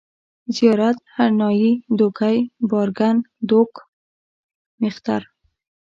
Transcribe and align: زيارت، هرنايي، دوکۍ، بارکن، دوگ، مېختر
زيارت، 0.55 0.97
هرنايي، 1.15 1.71
دوکۍ، 1.97 2.37
بارکن، 2.69 3.15
دوگ، 3.49 3.71
مېختر 4.81 5.21